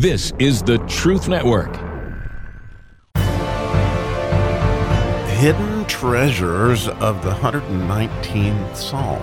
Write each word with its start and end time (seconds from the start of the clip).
This 0.00 0.30
is 0.38 0.62
the 0.62 0.76
Truth 0.88 1.26
Network. 1.26 1.74
Hidden 5.38 5.86
treasures 5.86 6.86
of 6.88 7.24
the 7.24 7.30
119th 7.30 8.76
Psalm. 8.76 9.22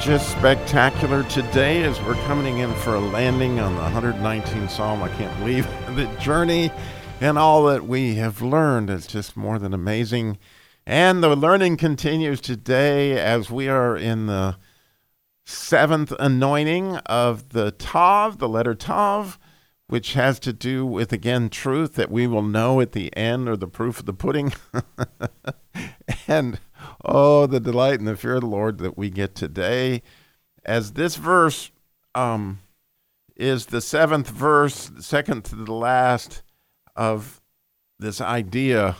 Just 0.00 0.32
spectacular 0.32 1.22
today 1.30 1.84
as 1.84 2.02
we're 2.02 2.14
coming 2.26 2.58
in 2.58 2.74
for 2.74 2.96
a 2.96 3.00
landing 3.00 3.60
on 3.60 3.76
the 3.76 3.82
119th 3.82 4.68
Psalm. 4.68 5.00
I 5.00 5.08
can't 5.10 5.38
believe 5.38 5.64
the 5.94 6.06
journey 6.18 6.72
and 7.20 7.38
all 7.38 7.66
that 7.66 7.86
we 7.86 8.16
have 8.16 8.42
learned. 8.42 8.90
is 8.90 9.06
just 9.06 9.36
more 9.36 9.60
than 9.60 9.72
amazing. 9.72 10.38
And 10.88 11.20
the 11.20 11.34
learning 11.34 11.78
continues 11.78 12.40
today 12.40 13.18
as 13.18 13.50
we 13.50 13.68
are 13.68 13.96
in 13.96 14.26
the 14.26 14.56
seventh 15.44 16.12
anointing 16.20 16.98
of 16.98 17.48
the 17.48 17.72
Tav, 17.72 18.38
the 18.38 18.48
letter 18.48 18.72
Tav, 18.72 19.36
which 19.88 20.12
has 20.12 20.38
to 20.38 20.52
do 20.52 20.86
with, 20.86 21.12
again, 21.12 21.48
truth 21.48 21.94
that 21.94 22.08
we 22.08 22.28
will 22.28 22.42
know 22.42 22.80
at 22.80 22.92
the 22.92 23.14
end 23.16 23.48
or 23.48 23.56
the 23.56 23.66
proof 23.66 23.98
of 23.98 24.06
the 24.06 24.12
pudding. 24.12 24.52
and 26.28 26.60
oh, 27.04 27.46
the 27.46 27.58
delight 27.58 27.98
and 27.98 28.06
the 28.06 28.16
fear 28.16 28.36
of 28.36 28.42
the 28.42 28.46
Lord 28.46 28.78
that 28.78 28.96
we 28.96 29.10
get 29.10 29.34
today. 29.34 30.02
As 30.64 30.92
this 30.92 31.16
verse 31.16 31.72
um, 32.14 32.60
is 33.34 33.66
the 33.66 33.80
seventh 33.80 34.28
verse, 34.28 34.92
second 35.00 35.44
to 35.46 35.56
the 35.56 35.74
last 35.74 36.44
of 36.94 37.40
this 37.98 38.20
idea 38.20 38.94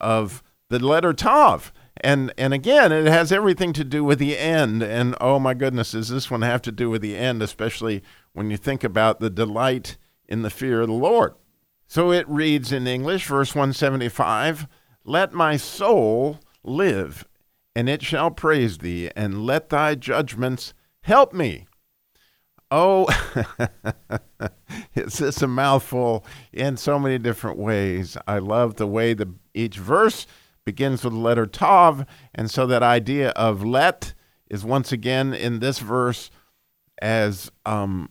of 0.00 0.42
the 0.70 0.78
letter 0.78 1.12
Tav. 1.12 1.72
And 2.02 2.32
and 2.38 2.54
again, 2.54 2.92
it 2.92 3.06
has 3.06 3.30
everything 3.30 3.74
to 3.74 3.84
do 3.84 4.02
with 4.02 4.18
the 4.18 4.38
end. 4.38 4.82
And 4.82 5.14
oh 5.20 5.38
my 5.38 5.52
goodness, 5.52 5.92
does 5.92 6.08
this 6.08 6.30
one 6.30 6.42
have 6.42 6.62
to 6.62 6.72
do 6.72 6.88
with 6.88 7.02
the 7.02 7.16
end, 7.16 7.42
especially 7.42 8.02
when 8.32 8.50
you 8.50 8.56
think 8.56 8.82
about 8.82 9.20
the 9.20 9.28
delight 9.28 9.98
in 10.26 10.42
the 10.42 10.50
fear 10.50 10.80
of 10.80 10.88
the 10.88 10.94
Lord. 10.94 11.34
So 11.86 12.12
it 12.12 12.28
reads 12.28 12.72
in 12.72 12.86
English, 12.86 13.26
verse 13.26 13.54
175 13.54 14.66
Let 15.04 15.32
my 15.32 15.56
soul 15.56 16.38
live, 16.62 17.26
and 17.74 17.88
it 17.88 18.02
shall 18.02 18.30
praise 18.30 18.78
thee, 18.78 19.10
and 19.14 19.44
let 19.44 19.68
thy 19.68 19.96
judgments 19.96 20.72
help 21.02 21.34
me. 21.34 21.66
Oh, 22.70 23.08
is 24.94 25.18
this 25.18 25.42
a 25.42 25.48
mouthful 25.48 26.24
in 26.52 26.76
so 26.76 27.00
many 27.00 27.18
different 27.18 27.58
ways? 27.58 28.16
I 28.28 28.38
love 28.38 28.76
the 28.76 28.86
way 28.86 29.12
the 29.12 29.34
each 29.52 29.76
verse 29.76 30.28
begins 30.64 31.04
with 31.04 31.12
the 31.12 31.18
letter 31.18 31.46
Tav. 31.46 32.04
And 32.34 32.50
so 32.50 32.66
that 32.66 32.82
idea 32.82 33.30
of 33.30 33.64
let 33.64 34.14
is 34.48 34.64
once 34.64 34.92
again 34.92 35.32
in 35.32 35.60
this 35.60 35.78
verse 35.78 36.30
as 37.00 37.50
um, 37.64 38.10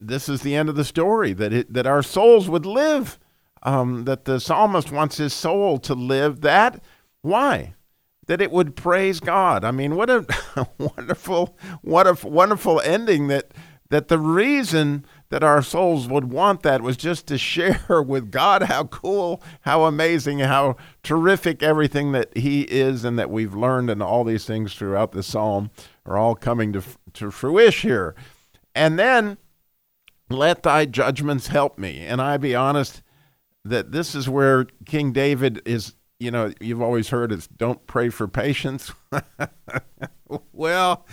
this 0.00 0.28
is 0.28 0.42
the 0.42 0.54
end 0.54 0.68
of 0.68 0.76
the 0.76 0.84
story, 0.84 1.32
that, 1.32 1.52
it, 1.52 1.72
that 1.72 1.86
our 1.86 2.02
souls 2.02 2.48
would 2.48 2.66
live, 2.66 3.18
um, 3.62 4.04
that 4.04 4.24
the 4.24 4.38
psalmist 4.38 4.92
wants 4.92 5.16
his 5.16 5.32
soul 5.32 5.78
to 5.78 5.94
live. 5.94 6.42
That, 6.42 6.82
why? 7.22 7.74
That 8.26 8.40
it 8.40 8.52
would 8.52 8.76
praise 8.76 9.18
God. 9.18 9.64
I 9.64 9.70
mean, 9.70 9.96
what 9.96 10.10
a 10.10 10.24
wonderful, 10.78 11.58
what 11.82 12.06
a 12.06 12.26
wonderful 12.26 12.80
ending 12.80 13.28
that, 13.28 13.52
that 13.90 14.08
the 14.08 14.18
reason 14.18 15.04
that 15.30 15.44
our 15.44 15.62
souls 15.62 16.08
would 16.08 16.30
want 16.32 16.62
that 16.62 16.82
was 16.82 16.96
just 16.96 17.26
to 17.26 17.38
share 17.38 18.02
with 18.06 18.30
God 18.30 18.62
how 18.62 18.84
cool, 18.84 19.42
how 19.62 19.84
amazing, 19.84 20.40
how 20.40 20.76
terrific 21.02 21.62
everything 21.62 22.12
that 22.12 22.36
He 22.36 22.62
is 22.62 23.04
and 23.04 23.18
that 23.18 23.30
we've 23.30 23.54
learned 23.54 23.90
and 23.90 24.02
all 24.02 24.24
these 24.24 24.44
things 24.44 24.74
throughout 24.74 25.12
the 25.12 25.22
psalm 25.22 25.70
are 26.06 26.16
all 26.16 26.34
coming 26.34 26.72
to, 26.72 26.82
to 27.14 27.30
fruition 27.30 27.90
here. 27.90 28.14
And 28.74 28.98
then, 28.98 29.38
let 30.30 30.62
thy 30.62 30.84
judgments 30.84 31.48
help 31.48 31.78
me. 31.78 32.00
And 32.00 32.20
I 32.20 32.36
be 32.36 32.54
honest 32.54 33.02
that 33.64 33.92
this 33.92 34.14
is 34.14 34.28
where 34.28 34.66
King 34.84 35.12
David 35.12 35.62
is, 35.64 35.94
you 36.18 36.30
know, 36.30 36.52
you've 36.60 36.82
always 36.82 37.08
heard 37.08 37.32
it's 37.32 37.46
don't 37.46 37.86
pray 37.86 38.08
for 38.08 38.28
patience. 38.28 38.92
well, 40.52 41.06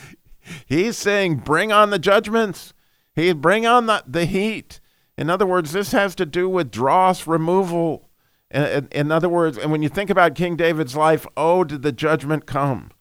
he's 0.66 0.98
saying, 0.98 1.38
bring 1.38 1.72
on 1.72 1.90
the 1.90 2.00
judgments 2.00 2.74
he 3.16 3.32
bring 3.34 3.66
on 3.66 3.86
the, 3.86 4.04
the 4.06 4.26
heat. 4.26 4.80
In 5.18 5.30
other 5.30 5.46
words, 5.46 5.72
this 5.72 5.92
has 5.94 6.14
to 6.16 6.26
do 6.26 6.50
with 6.50 6.72
dross 6.72 7.26
removal. 7.26 8.10
In, 8.52 8.88
in, 8.92 9.12
other 9.12 9.30
words, 9.30 9.58
and 9.58 9.72
when 9.72 9.82
you 9.82 9.90
think 9.90 10.10
about 10.10 10.36
King 10.36 10.56
David's 10.56 10.96
life, 10.96 11.26
oh, 11.38 11.64
did 11.64 11.82
the 11.82 11.92
judgment 11.92 12.46
come? 12.46 12.92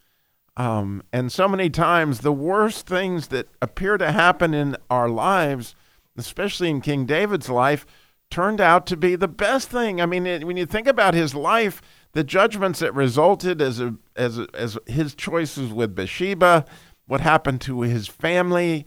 Um, 0.56 1.02
and 1.12 1.32
so 1.32 1.48
many 1.48 1.68
times, 1.68 2.20
the 2.20 2.32
worst 2.32 2.86
things 2.86 3.28
that 3.28 3.48
appear 3.60 3.98
to 3.98 4.12
happen 4.12 4.54
in 4.54 4.76
our 4.88 5.08
lives, 5.08 5.74
especially 6.16 6.70
in 6.70 6.80
King 6.80 7.06
David's 7.06 7.50
life, 7.50 7.84
turned 8.30 8.60
out 8.60 8.86
to 8.86 8.96
be 8.96 9.16
the 9.16 9.28
best 9.28 9.68
thing. 9.68 10.00
I 10.00 10.06
mean, 10.06 10.26
it, 10.26 10.44
when 10.44 10.56
you 10.56 10.66
think 10.66 10.86
about 10.86 11.14
his 11.14 11.34
life, 11.34 11.82
the 12.12 12.24
judgments 12.24 12.78
that 12.78 12.94
resulted 12.94 13.60
as 13.60 13.80
a, 13.80 13.96
as 14.14 14.38
a, 14.38 14.46
as 14.54 14.78
his 14.86 15.14
choices 15.14 15.72
with 15.72 15.96
Bathsheba, 15.96 16.64
what 17.06 17.20
happened 17.20 17.60
to 17.62 17.80
his 17.80 18.06
family, 18.06 18.86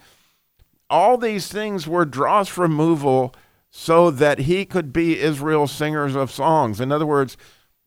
all 0.89 1.17
these 1.17 1.47
things 1.49 1.87
were 1.87 2.05
dross 2.05 2.57
removal 2.57 3.33
so 3.69 4.09
that 4.09 4.39
he 4.39 4.65
could 4.65 4.93
be 4.93 5.19
Israel's 5.19 5.71
singers 5.71 6.15
of 6.15 6.31
songs. 6.31 6.79
In 6.79 6.91
other 6.91 7.05
words, 7.05 7.37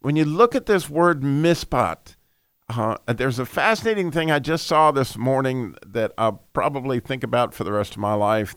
when 0.00 0.16
you 0.16 0.24
look 0.24 0.54
at 0.54 0.66
this 0.66 0.88
word 0.88 1.22
mishpat, 1.22 2.16
uh, 2.68 2.96
there's 3.06 3.38
a 3.38 3.46
fascinating 3.46 4.10
thing 4.10 4.30
I 4.30 4.38
just 4.38 4.66
saw 4.66 4.92
this 4.92 5.16
morning 5.16 5.74
that 5.84 6.12
I'll 6.16 6.44
probably 6.52 7.00
think 7.00 7.24
about 7.24 7.52
for 7.52 7.64
the 7.64 7.72
rest 7.72 7.92
of 7.92 7.98
my 7.98 8.14
life. 8.14 8.54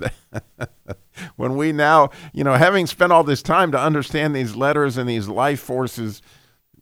when 1.36 1.56
we 1.58 1.72
now, 1.72 2.12
you 2.32 2.44
know, 2.44 2.54
having 2.54 2.86
spent 2.86 3.12
all 3.12 3.24
this 3.24 3.42
time 3.42 3.72
to 3.72 3.80
understand 3.80 4.36
these 4.36 4.56
letters 4.56 4.98
and 4.98 5.10
these 5.10 5.28
life 5.28 5.60
forces 5.60 6.22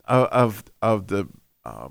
of 0.06 0.28
of, 0.28 0.64
of 0.82 1.08
the 1.08 1.28
uh, 1.64 1.90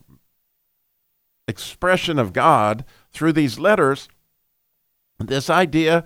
expression 1.48 2.18
of 2.18 2.32
God 2.32 2.84
through 3.10 3.32
these 3.32 3.58
letters, 3.58 4.08
this 5.20 5.50
idea 5.50 6.04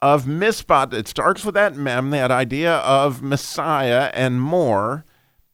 of 0.00 0.24
mishpat. 0.24 0.92
It 0.92 1.08
starts 1.08 1.44
with 1.44 1.54
that 1.54 1.76
mem, 1.76 2.10
that 2.10 2.30
idea 2.30 2.76
of 2.76 3.22
Messiah 3.22 4.10
and 4.14 4.40
more, 4.40 5.04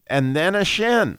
and 0.06 0.34
then 0.34 0.54
a 0.54 0.64
shin, 0.64 1.18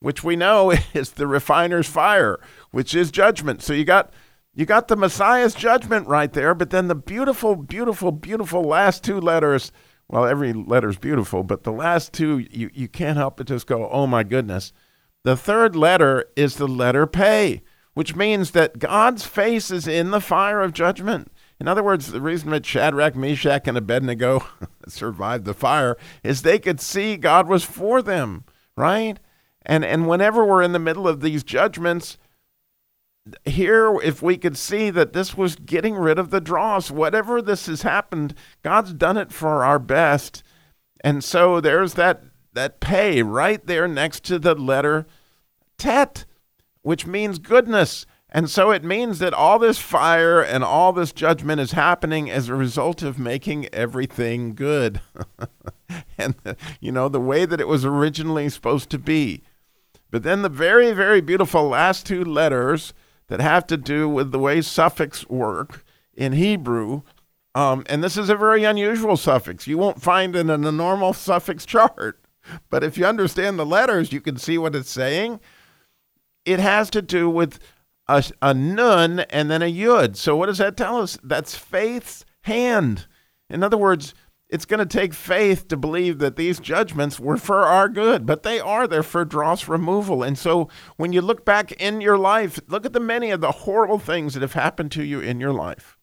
which 0.00 0.24
we 0.24 0.36
know 0.36 0.72
is 0.94 1.12
the 1.12 1.26
refiner's 1.26 1.88
fire, 1.88 2.38
which 2.72 2.94
is 2.94 3.10
judgment. 3.10 3.62
So 3.62 3.72
you 3.72 3.84
got 3.84 4.12
you 4.56 4.66
got 4.66 4.88
the 4.88 4.96
Messiah's 4.96 5.54
judgment 5.54 6.06
right 6.06 6.32
there, 6.32 6.54
but 6.54 6.70
then 6.70 6.86
the 6.86 6.94
beautiful, 6.94 7.56
beautiful, 7.56 8.12
beautiful 8.12 8.62
last 8.62 9.02
two 9.02 9.20
letters. 9.20 9.72
Well, 10.08 10.26
every 10.26 10.52
letter's 10.52 10.98
beautiful, 10.98 11.42
but 11.42 11.64
the 11.64 11.72
last 11.72 12.12
two 12.12 12.38
you, 12.38 12.70
you 12.72 12.88
can't 12.88 13.16
help 13.16 13.38
but 13.38 13.46
just 13.46 13.66
go, 13.66 13.88
oh 13.88 14.06
my 14.06 14.22
goodness. 14.22 14.72
The 15.24 15.36
third 15.36 15.74
letter 15.74 16.26
is 16.36 16.56
the 16.56 16.68
letter 16.68 17.06
pay 17.06 17.62
which 17.94 18.14
means 18.14 18.50
that 18.50 18.78
God's 18.78 19.24
face 19.24 19.70
is 19.70 19.88
in 19.88 20.10
the 20.10 20.20
fire 20.20 20.60
of 20.60 20.72
judgment. 20.72 21.30
In 21.60 21.68
other 21.68 21.82
words, 21.82 22.10
the 22.10 22.20
reason 22.20 22.50
that 22.50 22.66
Shadrach, 22.66 23.14
Meshach, 23.14 23.66
and 23.66 23.78
Abednego 23.78 24.44
survived 24.88 25.44
the 25.44 25.54
fire 25.54 25.96
is 26.22 26.42
they 26.42 26.58
could 26.58 26.80
see 26.80 27.16
God 27.16 27.48
was 27.48 27.64
for 27.64 28.02
them, 28.02 28.44
right? 28.76 29.18
And 29.64 29.84
and 29.84 30.08
whenever 30.08 30.44
we're 30.44 30.62
in 30.62 30.72
the 30.72 30.78
middle 30.78 31.08
of 31.08 31.20
these 31.20 31.42
judgments, 31.42 32.18
here, 33.44 33.98
if 34.02 34.20
we 34.20 34.36
could 34.36 34.58
see 34.58 34.90
that 34.90 35.14
this 35.14 35.36
was 35.36 35.56
getting 35.56 35.94
rid 35.94 36.18
of 36.18 36.30
the 36.30 36.40
dross, 36.40 36.90
whatever 36.90 37.40
this 37.40 37.66
has 37.66 37.82
happened, 37.82 38.34
God's 38.62 38.92
done 38.92 39.16
it 39.16 39.32
for 39.32 39.64
our 39.64 39.78
best. 39.78 40.42
And 41.02 41.24
so 41.24 41.60
there's 41.60 41.94
that 41.94 42.24
that 42.52 42.80
pay 42.80 43.22
right 43.22 43.64
there 43.66 43.88
next 43.88 44.24
to 44.24 44.38
the 44.38 44.54
letter 44.54 45.06
tet 45.78 46.24
which 46.84 47.06
means 47.06 47.38
goodness. 47.38 48.06
And 48.28 48.50
so 48.50 48.70
it 48.70 48.84
means 48.84 49.18
that 49.20 49.32
all 49.32 49.58
this 49.58 49.78
fire 49.78 50.42
and 50.42 50.62
all 50.62 50.92
this 50.92 51.12
judgment 51.12 51.60
is 51.60 51.72
happening 51.72 52.30
as 52.30 52.48
a 52.48 52.54
result 52.54 53.02
of 53.02 53.18
making 53.18 53.68
everything 53.72 54.54
good. 54.54 55.00
and, 56.18 56.34
you 56.80 56.92
know, 56.92 57.08
the 57.08 57.20
way 57.20 57.46
that 57.46 57.60
it 57.60 57.68
was 57.68 57.84
originally 57.84 58.48
supposed 58.50 58.90
to 58.90 58.98
be. 58.98 59.42
But 60.10 60.24
then 60.24 60.42
the 60.42 60.48
very, 60.48 60.92
very 60.92 61.20
beautiful 61.20 61.68
last 61.68 62.06
two 62.06 62.22
letters 62.22 62.92
that 63.28 63.40
have 63.40 63.66
to 63.68 63.78
do 63.78 64.08
with 64.08 64.30
the 64.30 64.38
way 64.38 64.60
suffix 64.60 65.26
work 65.28 65.84
in 66.12 66.32
Hebrew. 66.32 67.00
Um, 67.54 67.84
and 67.88 68.04
this 68.04 68.18
is 68.18 68.28
a 68.28 68.36
very 68.36 68.64
unusual 68.64 69.16
suffix. 69.16 69.66
You 69.66 69.78
won't 69.78 70.02
find 70.02 70.36
it 70.36 70.50
in 70.50 70.50
a 70.50 70.72
normal 70.72 71.14
suffix 71.14 71.64
chart. 71.66 72.20
But 72.68 72.84
if 72.84 72.98
you 72.98 73.06
understand 73.06 73.58
the 73.58 73.64
letters, 73.64 74.12
you 74.12 74.20
can 74.20 74.36
see 74.36 74.58
what 74.58 74.74
it's 74.74 74.90
saying 74.90 75.40
it 76.44 76.60
has 76.60 76.90
to 76.90 77.02
do 77.02 77.28
with 77.28 77.58
a, 78.08 78.24
a 78.42 78.54
nun 78.54 79.20
and 79.20 79.50
then 79.50 79.62
a 79.62 79.72
yud. 79.72 80.16
So 80.16 80.36
what 80.36 80.46
does 80.46 80.58
that 80.58 80.76
tell 80.76 81.00
us? 81.00 81.18
That's 81.22 81.56
faith's 81.56 82.24
hand. 82.42 83.06
In 83.48 83.62
other 83.62 83.76
words, 83.76 84.14
it's 84.48 84.66
going 84.66 84.86
to 84.86 84.86
take 84.86 85.14
faith 85.14 85.68
to 85.68 85.76
believe 85.76 86.18
that 86.18 86.36
these 86.36 86.60
judgments 86.60 87.18
were 87.18 87.36
for 87.36 87.62
our 87.62 87.88
good, 87.88 88.26
but 88.26 88.42
they 88.42 88.60
are. 88.60 88.86
They're 88.86 89.02
for 89.02 89.24
dross 89.24 89.68
removal. 89.68 90.22
And 90.22 90.38
so 90.38 90.68
when 90.96 91.12
you 91.12 91.22
look 91.22 91.44
back 91.44 91.72
in 91.72 92.00
your 92.00 92.18
life, 92.18 92.60
look 92.68 92.84
at 92.84 92.92
the 92.92 93.00
many 93.00 93.30
of 93.30 93.40
the 93.40 93.50
horrible 93.50 93.98
things 93.98 94.34
that 94.34 94.42
have 94.42 94.52
happened 94.52 94.92
to 94.92 95.02
you 95.02 95.20
in 95.20 95.40
your 95.40 95.52
life. 95.52 95.98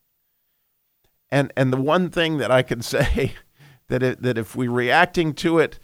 And, 1.29 1.53
and 1.55 1.71
the 1.71 1.81
one 1.81 2.09
thing 2.09 2.39
that 2.39 2.51
I 2.51 2.63
can 2.63 2.81
say 2.81 3.33
that, 3.87 4.03
it, 4.03 4.21
that 4.21 4.37
if 4.37 4.55
we're 4.55 4.71
reacting 4.71 5.33
to 5.35 5.59
it 5.59 5.79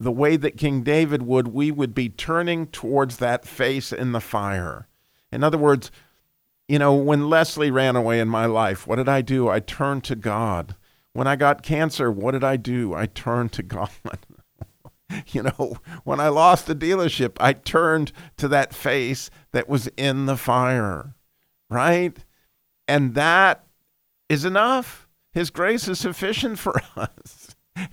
the 0.00 0.10
way 0.10 0.38
that 0.38 0.56
King 0.56 0.82
David 0.82 1.22
would, 1.22 1.48
we 1.48 1.70
would 1.70 1.94
be 1.94 2.08
turning 2.08 2.66
towards 2.68 3.18
that 3.18 3.46
face 3.46 3.92
in 3.92 4.12
the 4.12 4.20
fire. 4.20 4.88
In 5.30 5.44
other 5.44 5.58
words, 5.58 5.90
you 6.66 6.78
know, 6.78 6.94
when 6.94 7.28
Leslie 7.28 7.70
ran 7.70 7.96
away 7.96 8.18
in 8.18 8.28
my 8.28 8.46
life, 8.46 8.86
what 8.86 8.96
did 8.96 9.08
I 9.08 9.20
do? 9.20 9.48
I 9.48 9.60
turned 9.60 10.02
to 10.04 10.16
God. 10.16 10.74
When 11.12 11.26
I 11.26 11.36
got 11.36 11.62
cancer, 11.62 12.10
what 12.10 12.32
did 12.32 12.44
I 12.44 12.56
do? 12.56 12.94
I 12.94 13.06
turned 13.06 13.52
to 13.52 13.62
God. 13.62 13.90
you 15.26 15.42
know, 15.42 15.76
when 16.04 16.18
I 16.18 16.28
lost 16.28 16.66
the 16.66 16.74
dealership, 16.74 17.36
I 17.38 17.52
turned 17.52 18.12
to 18.38 18.48
that 18.48 18.72
face 18.72 19.28
that 19.52 19.68
was 19.68 19.88
in 19.96 20.26
the 20.26 20.36
fire, 20.36 21.14
right? 21.68 22.16
And 22.88 23.14
that 23.14 23.66
is 24.28 24.44
enough. 24.44 25.08
His 25.32 25.50
grace 25.50 25.88
is 25.88 25.98
sufficient 25.98 26.58
for 26.58 26.80
us. 26.96 27.39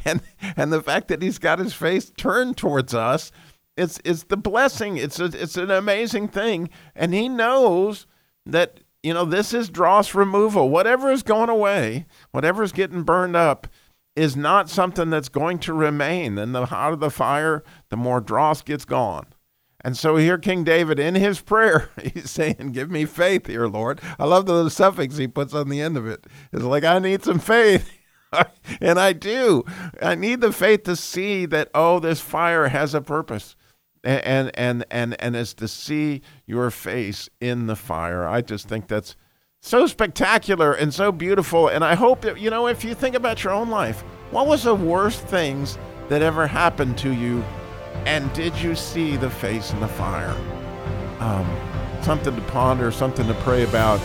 And 0.06 0.22
and 0.56 0.72
the 0.72 0.81
fact 0.81 1.07
that 1.10 1.22
he's 1.22 1.39
got 1.39 1.60
his 1.60 1.74
face 1.74 2.12
turned 2.18 2.57
towards 2.57 2.94
us, 2.94 3.31
it's 3.75 4.00
it's 4.04 4.24
the 4.24 4.38
blessing. 4.38 4.98
It's 4.98 5.19
a, 5.19 5.25
it's 5.25 5.57
an 5.57 5.72
amazing 5.72 6.30
thing. 6.30 6.69
And 6.95 7.13
he 7.13 7.30
knows 7.30 8.07
that 8.45 8.80
you 9.04 9.13
know, 9.13 9.25
this 9.25 9.54
is 9.54 9.69
dross 9.69 10.13
removal. 10.13 10.69
Whatever 10.69 11.12
is 11.12 11.24
going 11.24 11.50
away, 11.50 12.06
whatever 12.31 12.63
is 12.63 12.72
getting 12.72 13.04
burned 13.04 13.36
up, 13.36 13.68
is 14.16 14.36
not 14.36 14.69
something 14.69 15.10
that's 15.10 15.30
going 15.30 15.60
to 15.60 15.74
remain. 15.74 16.38
And 16.38 16.54
the 16.54 16.66
hotter 16.66 16.95
the 16.95 17.12
fire, 17.12 17.63
the 17.90 17.98
more 17.98 18.19
dross 18.19 18.62
gets 18.62 18.83
gone. 18.83 19.28
And 19.81 19.95
so 19.95 20.18
here, 20.18 20.38
King 20.40 20.63
David, 20.63 21.00
in 21.00 21.16
his 21.16 21.40
prayer, 21.40 21.90
he's 22.13 22.31
saying, 22.31 22.72
Give 22.74 22.90
me 22.90 23.06
faith 23.06 23.48
here, 23.48 23.68
Lord. 23.68 24.01
I 24.18 24.25
love 24.25 24.48
the 24.48 24.69
suffix 24.69 25.18
he 25.18 25.28
puts 25.28 25.54
on 25.54 25.69
the 25.69 25.80
end 25.80 25.95
of 25.98 26.07
it. 26.07 26.25
It's 26.51 26.63
like, 26.63 26.83
I 26.83 27.00
need 27.00 27.24
some 27.24 27.40
faith. 27.40 27.90
and 28.82 29.00
I 29.00 29.14
do. 29.14 29.64
I 30.02 30.16
need 30.16 30.42
the 30.42 30.52
faith 30.52 30.84
to 30.84 30.96
see 30.96 31.46
that, 31.48 31.70
oh, 31.74 32.00
this 32.00 32.20
fire 32.20 32.68
has 32.68 32.94
a 32.94 33.02
purpose 33.02 33.56
and 34.08 34.52
and 34.56 34.86
and 34.90 35.22
and 35.22 35.36
as 35.36 35.54
to 35.56 35.68
see 35.68 36.22
your 36.46 36.72
face 36.72 37.30
in 37.42 37.68
the 37.68 37.76
fire. 37.76 38.28
I 38.28 38.42
just 38.42 38.68
think 38.68 38.88
that's 38.88 39.16
so 39.62 39.86
spectacular 39.88 40.74
and 40.74 40.94
so 40.94 41.12
beautiful. 41.12 41.68
And 41.68 41.84
I 41.84 41.96
hope 41.96 42.22
that 42.22 42.40
you 42.40 42.50
know 42.50 42.68
if 42.68 42.84
you 42.84 42.94
think 42.94 43.16
about 43.16 43.44
your 43.44 43.54
own 43.54 43.70
life, 43.70 44.02
what 44.32 44.48
was 44.48 44.64
the 44.64 44.76
worst 44.76 45.22
things 45.28 45.78
that 46.10 46.22
ever 46.22 46.48
happened 46.48 46.98
to 47.00 47.12
you, 47.12 47.44
and 48.06 48.32
did 48.34 48.56
you 48.58 48.76
see 48.76 49.18
the 49.18 49.30
face 49.30 49.72
in 49.72 49.80
the 49.82 49.88
fire? 49.88 50.36
Um, 51.20 51.50
something 52.02 52.36
to 52.36 52.42
ponder, 52.44 52.92
something 52.92 53.28
to 53.28 53.34
pray 53.36 53.64
about, 53.64 54.00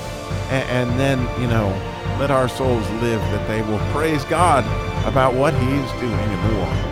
and, 0.50 0.90
and 0.90 1.00
then 1.00 1.40
you 1.40 1.46
know 1.46 1.70
let 2.22 2.30
our 2.30 2.48
souls 2.48 2.88
live 3.02 3.20
that 3.32 3.48
they 3.48 3.62
will 3.62 3.80
praise 3.90 4.24
God 4.26 4.64
about 5.04 5.34
what 5.34 5.52
He's 5.54 5.90
doing 6.00 6.12
in 6.12 6.48
the 6.48 6.54
world. 6.56 6.91